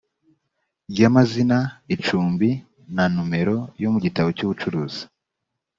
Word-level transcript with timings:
ry 0.91 1.01
amazina 1.09 1.57
icumbi 1.95 2.49
na 2.95 3.05
numero 3.15 3.55
yo 3.81 3.89
mu 3.93 3.99
gitabo 4.05 4.29
cy 4.37 4.43
ubucuruzi 4.45 5.01